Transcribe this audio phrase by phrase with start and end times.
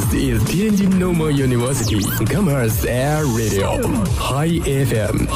[0.00, 5.28] This is Tianjin Normal University Commerce Air Radio High FM。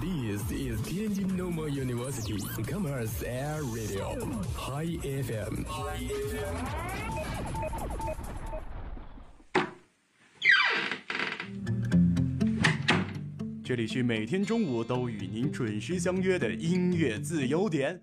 [0.00, 4.18] This is Tianjin Normal University Commerce Air Radio
[4.56, 5.64] High FM。
[13.62, 18.02] 这里是每天中午都与您准时相约的音乐自由点。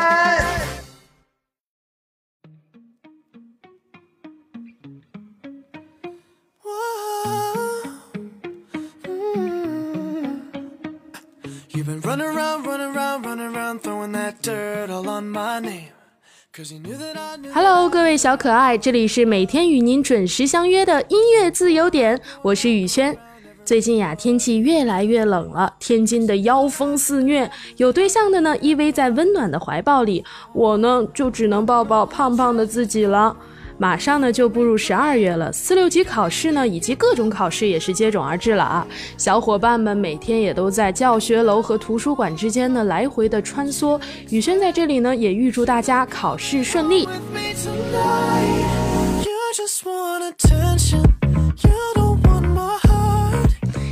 [17.53, 23.15] Hello，各位小可爱，这里是每天与您准时相约的音乐自由点，我是雨轩。
[23.63, 33.37] 最近呀，天气越来越冷了，天津的妖风肆虐，有对象的呢依偎在温暖的怀抱里，我呢就只能抱抱胖胖的自己了。
[33.77, 38.85] 马上呢就步入十二月了，四六级考试呢以及各种考试也是接踵而至了啊！
[39.17, 43.99] 小伙伴们每天也都在教学楼和图书馆之间呢来回的穿梭。
[44.29, 47.07] 雨轩在这里呢也预祝大家考试顺利。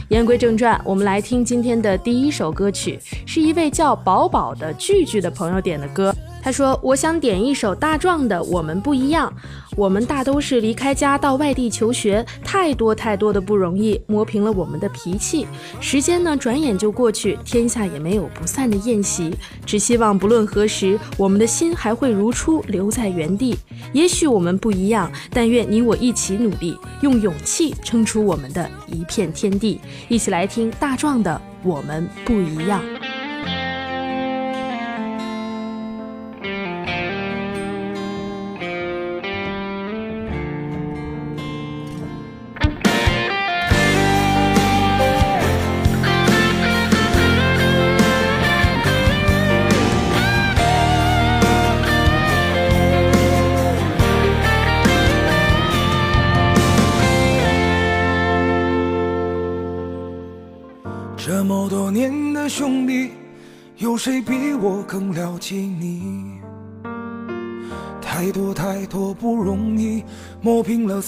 [0.10, 6.14] 言归正传，我们来听今天的第一首歌曲，是一位叫宝宝的句句的朋友点的歌。
[6.42, 9.32] 他说：“我想点一首大壮的《我们不一样》。
[9.80, 15.48] 我们大都是离开家到外地求学，太多太多的不容易，磨平了我们的脾气。
[15.80, 19.34] 时间呢，转眼就过去，天下也没有不散的宴席。
[19.66, 23.58] 只希望不论何时，我们的心还会如初留在原地。
[23.94, 29.80] 也许我们不一样，但愿你我一起努力，用勇气撑出我们的一片天地。
[30.10, 32.82] 一起来听大壮的《我们不一样》。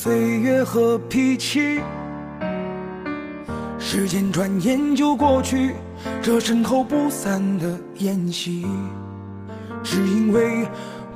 [0.04, 1.80] 岁月和脾气。
[3.78, 5.76] 时间转眼就过去，
[6.24, 8.66] 这身后不散的宴席，
[9.84, 10.68] 只因为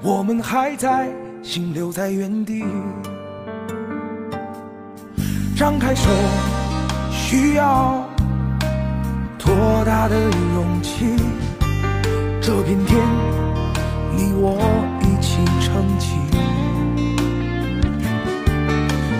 [0.03, 1.09] 我们还在，
[1.41, 2.63] 心留在原地。
[5.57, 6.07] 张开手，
[7.11, 8.07] 需要。
[9.39, 11.07] 多大的勇气？
[12.39, 13.01] 这片天，
[14.15, 14.59] 你我
[15.01, 16.24] 一起撑起。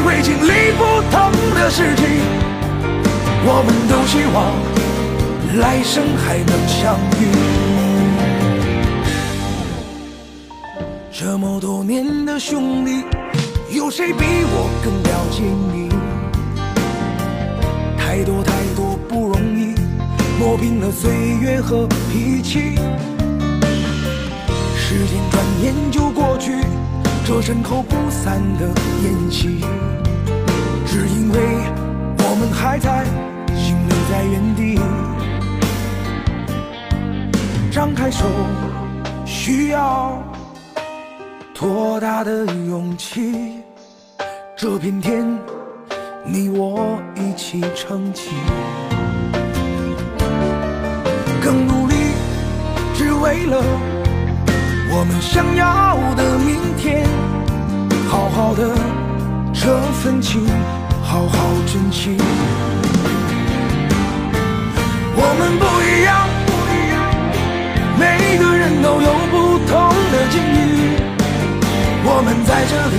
[0.00, 2.04] 会经历不同的事情，
[3.44, 4.36] 我们都希望
[5.60, 7.22] 来生还能相遇。
[11.12, 13.04] 这么多年的兄弟，
[13.70, 15.42] 有谁比我更了解
[15.72, 15.88] 你？
[17.96, 19.74] 太多太多不容易，
[20.38, 21.10] 磨平了岁
[21.40, 22.76] 月和脾气。
[24.76, 26.52] 时间转眼就过去，
[27.24, 28.66] 这身后不散的
[29.02, 29.60] 宴席，
[30.84, 31.38] 只因为
[32.18, 33.04] 我们还在，
[33.56, 34.78] 心留在原地。
[37.70, 38.24] 张开手，
[39.24, 40.20] 需要
[41.54, 43.62] 多大的勇气？
[44.56, 45.24] 这片天，
[46.26, 48.30] 你我一起撑起，
[51.40, 51.94] 更努力，
[52.94, 53.62] 只为了
[54.94, 57.02] 我们想要的明天。
[58.10, 58.68] 好好的
[59.54, 60.46] 这份情，
[61.02, 62.18] 好好珍惜。
[65.16, 66.28] 我们不一样，
[67.98, 69.72] 每个人都有不同
[70.12, 70.60] 的境遇。
[72.04, 72.96] 我们在这里。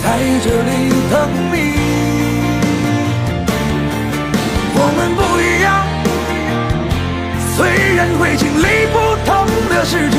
[0.00, 0.06] 在
[0.40, 0.70] 这里
[1.10, 1.14] 等
[1.52, 1.56] 你，
[4.74, 5.66] 我们不一样，
[7.56, 7.58] 虽
[7.94, 8.96] 然会经历不
[9.26, 9.28] 同
[9.68, 10.16] 的事情，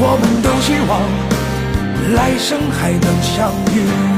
[0.00, 4.17] 我们都希望来生还能相遇。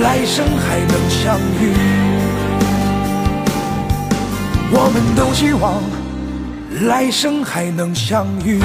[0.00, 1.72] 来生还能相遇，
[4.70, 5.82] 我们都希望
[6.86, 8.60] 来生还能相遇。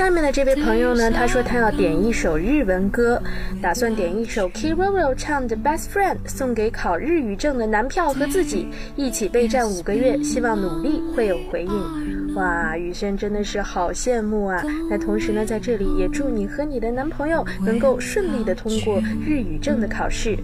[0.00, 3.22] 下面的这位朋友呢，他说他要点一首日文歌，
[3.60, 8.66] 打算点一首 Kiroro 唱的《Best Friend》，送给考日语证的男票和自己，
[8.96, 12.34] 一起备战五个月，希望努力会有回应。
[12.34, 14.64] 哇，雨轩真的是好羡慕啊！
[14.88, 20.34] 那同时呢，在这里也祝你和你的男朋友能够顺利的通过日语证的考试。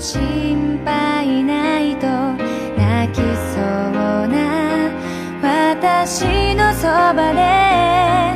[0.00, 4.90] 心配ないと泣きそうな
[5.42, 8.35] 私のそばで。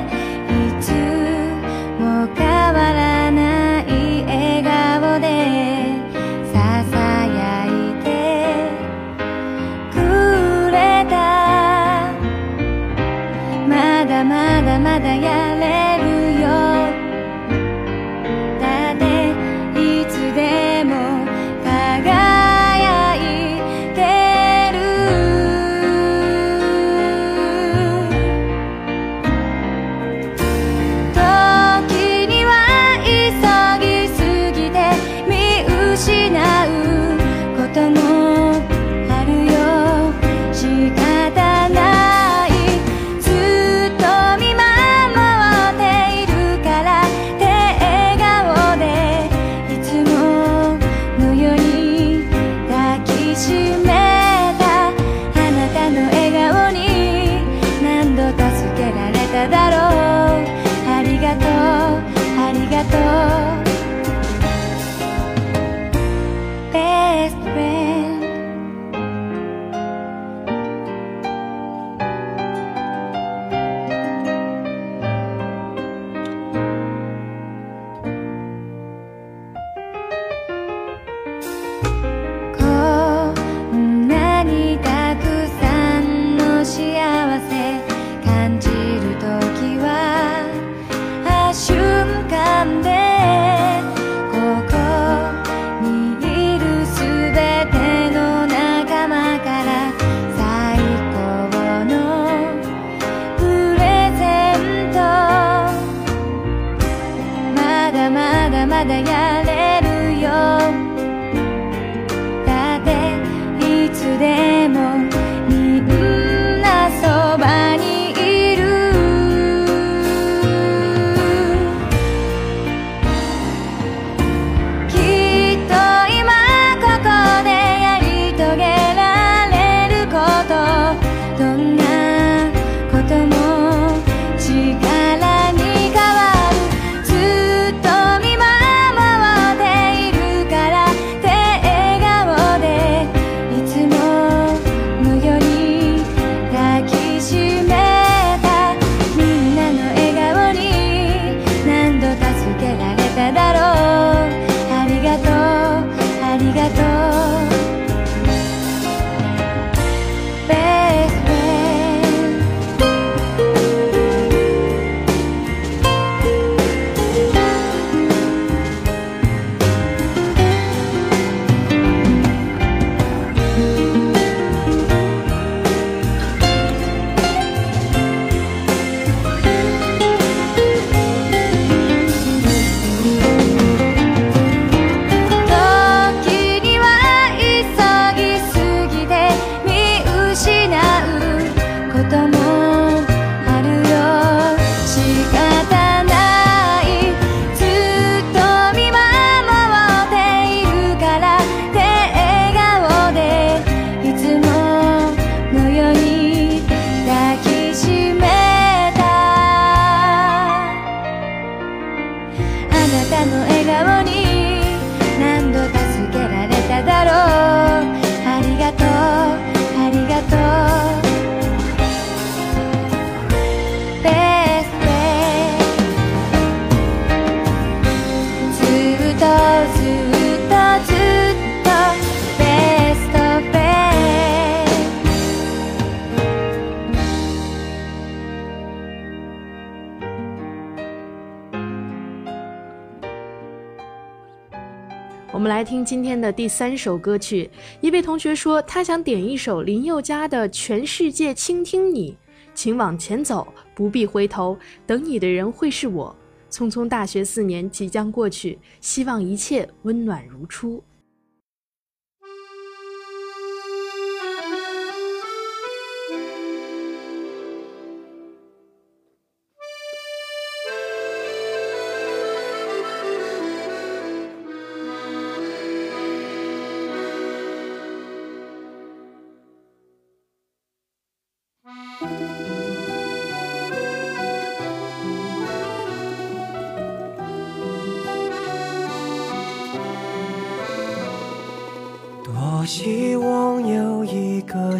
[245.60, 247.50] 来听今天的第三首歌曲。
[247.82, 252.12] 一位同学说，他想点一首林宥嘉的《全世界倾听你》，
[252.54, 256.16] 请往前走，不必回头，等你的人会是我。
[256.50, 260.82] 匆匆大学四年即将过去，希望一切温暖如初。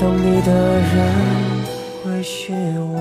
[0.00, 0.96] 等你的人
[2.04, 2.94] 会是我。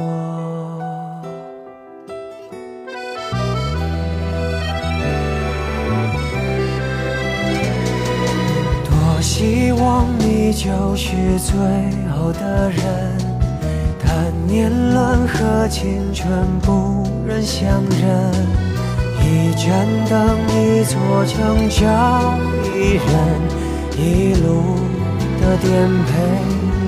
[8.86, 11.56] 多希望你就是最
[12.12, 12.82] 后的人，
[14.04, 16.28] 但年轮和青春
[16.64, 18.34] 不忍相认。
[19.22, 22.40] 一盏灯，一座城，找
[22.74, 23.06] 一人，
[24.00, 24.78] 一路
[25.40, 25.68] 的颠
[26.06, 26.12] 沛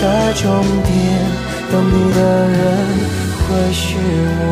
[0.00, 0.90] 在终点
[1.70, 2.58] 等你的人
[3.36, 3.98] 会是
[4.40, 4.46] 我。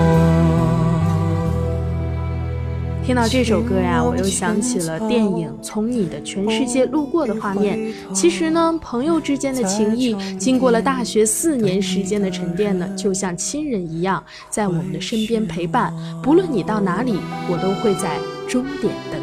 [3.02, 7.80] 听到这首歌呀，我又想起了电影《从你的全世界路过》的画面。
[8.12, 15.90] 其实呢，朋友之间的情谊，经过了大学四年时间的沉淀呢，就像亲人一样，在我们的身边陪伴。
[16.22, 17.14] 不论你到哪里，
[17.50, 19.18] 我都会在终点等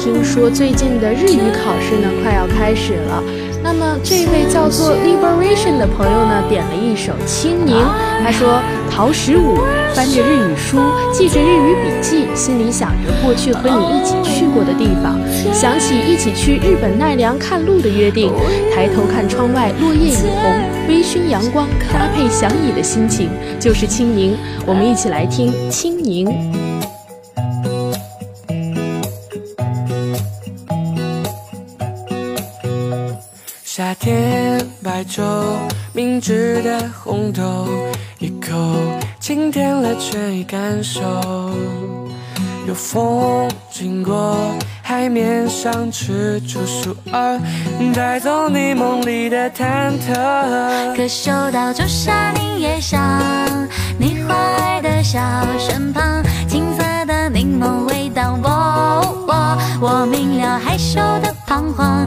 [0.00, 3.22] 听说，最近的日语考试呢快要开始了。
[3.62, 7.76] 那么这位叫做 Liberation 的朋友呢，点了一首《青柠》。
[8.24, 9.58] 他说：“陶十五
[9.94, 10.78] 翻着日语书，
[11.12, 15.20] 记着日语笔记，心里想着过去和你一起去过的地方，
[15.52, 18.32] 想起一起去日本奈良看路的约定。
[18.74, 20.50] 抬头看窗外，落叶已红，
[20.88, 23.28] 微醺阳光搭配想你的心情，
[23.60, 24.34] 就是青柠。
[24.64, 26.26] 我们一起来听《青柠》。”
[34.00, 35.22] 甜白粥，
[35.92, 37.68] 明治的红豆，
[38.18, 38.56] 一口
[39.20, 41.02] 清甜了倦意感受。
[42.66, 44.38] 有风经过，
[44.82, 47.38] 海面上踟出树儿，
[47.94, 50.96] 带走你梦里的忐忑。
[50.96, 52.98] 可嗅到朱砂柠叶香，
[53.98, 55.20] 你花爱的小
[55.58, 58.38] 身旁，青色的柠檬味道。
[58.42, 62.06] 我我我明了害羞的彷徨，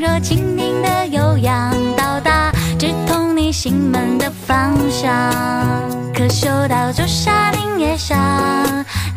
[0.00, 0.90] 若轻盈的。
[1.10, 5.10] 悠扬到达，直通你心门的方向。
[6.14, 8.16] 可嗅到朱砂柠叶香，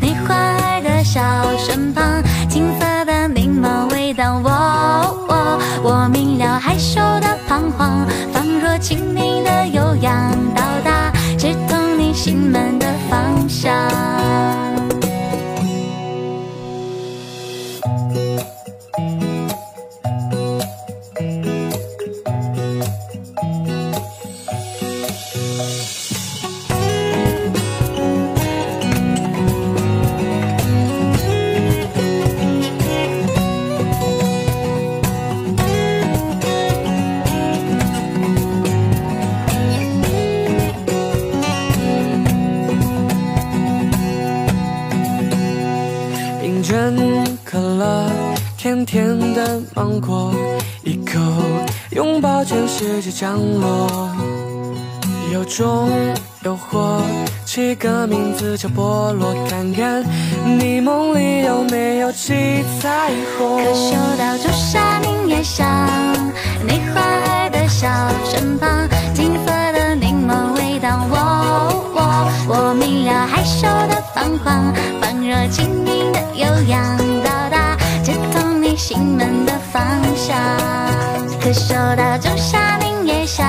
[0.01, 1.21] 你欢爱的笑
[1.57, 4.41] 身旁，青涩的柠檬味道。
[4.43, 4.49] 我
[5.29, 12.72] 我我明了害羞的彷徨，仿若清明的悠扬到达，直通你心门
[47.45, 48.09] 可乐
[48.57, 50.33] 甜甜的芒果，
[50.83, 51.19] 一口
[51.91, 54.09] 拥抱全世界降落，
[55.31, 55.89] 有种
[56.43, 57.01] 诱惑，
[57.45, 60.03] 起个名字叫菠萝，看看
[60.59, 63.63] 你梦里有没有七彩虹。
[63.63, 65.65] 可嗅到朱砂柠叶香，
[66.67, 67.87] 你花儿的笑
[68.25, 70.99] 身旁，金色的柠檬味道。
[71.09, 71.32] 我
[71.93, 71.99] 我
[72.47, 78.73] 我明了害羞的彷徨，仿若轻盈的悠扬到达接通你。
[78.75, 79.83] 心门的方
[80.15, 80.35] 向，
[81.39, 83.45] 可嗅到仲夏柠叶香，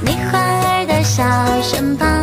[0.00, 1.22] 你欢儿的笑
[1.60, 2.21] 身旁，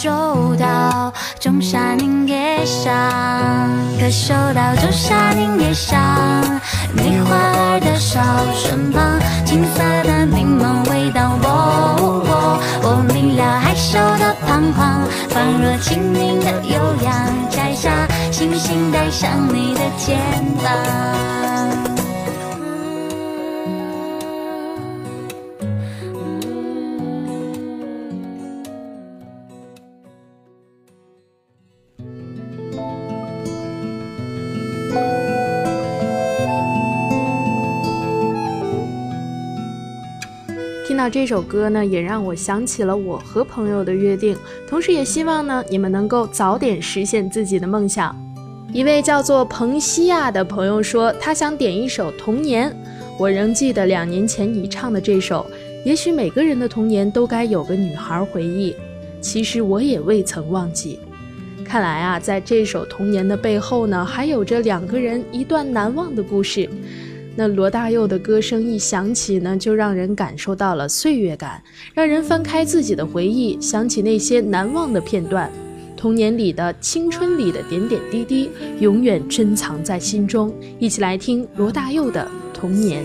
[0.00, 2.94] 收到，仲夏柠叶香，
[3.98, 5.98] 可嗅到仲夏柠叶香，
[6.92, 8.20] 你莞尔的笑，
[8.54, 12.60] 身旁青色的柠檬微荡喔。
[12.80, 17.50] 我明了，害羞地彷徨，仿若青柠的悠扬。
[17.50, 17.90] 摘下
[18.30, 20.16] 星星，戴上你的肩
[20.62, 21.87] 膀。
[41.08, 44.36] 这首歌呢，也让我想起了我和朋友的约定，
[44.68, 48.14] 同时也希望呢，你们能够早点实现自己的梦想。
[48.72, 52.70] 一位叫做彭西亚的朋友说，他想点一首《童年》，
[53.18, 55.46] 我仍记得两年前你唱的这首。
[55.84, 58.74] 也许每个人的童年都该有个女孩回忆，
[59.20, 60.98] 其实我也未曾忘记。
[61.64, 66.68] 看来啊，在这首《童年》的背后呢，还有着两个人一段难忘的故事。
[67.38, 71.62] 那罗大佑的歌声一响起呢，就让人感受到了岁月感，
[71.94, 75.48] 让人翻开自己的回忆，想起那些难忘的片段，
[75.96, 80.52] 童年里的、青春里的点点滴滴，永远珍藏在心中。
[80.80, 83.04] 一起来听罗大佑的《童年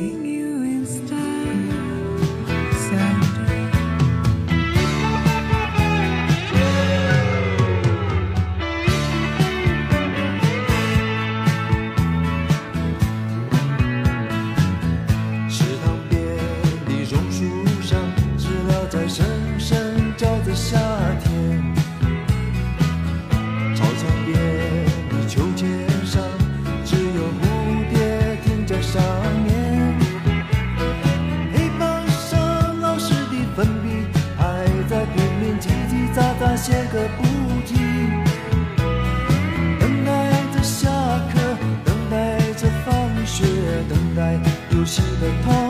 [44.94, 45.63] 起的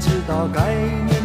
[0.00, 1.17] 知道该念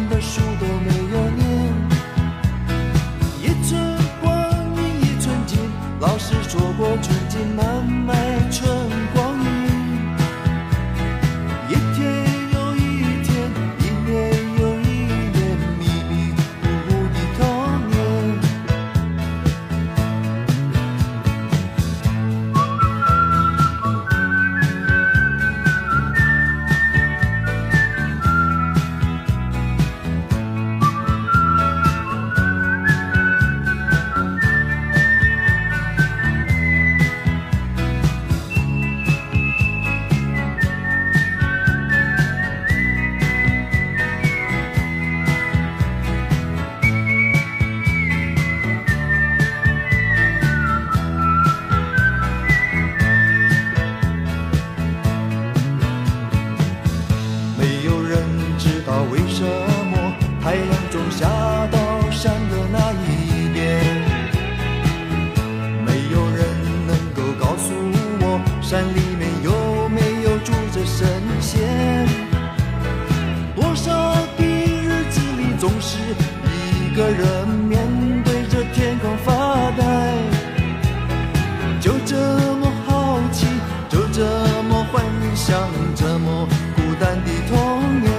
[85.94, 87.06] 的
[87.48, 88.10] 《童年》。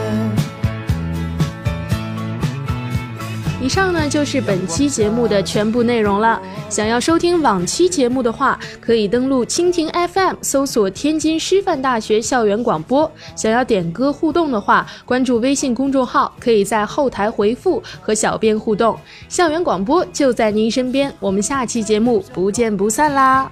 [3.62, 6.40] 以上呢就是本期节目的全部内容了。
[6.70, 13.12] 想要收听往期节目的话，可以登录蜻蜓 FM 搜索天津师范大学校园广播。
[13.36, 18.98] 想要点歌互动的话，关注微信公众号，可以在后台回复和小编互动。
[19.28, 23.50] 校园广播就在您身边，我们下期节目不见不散啦！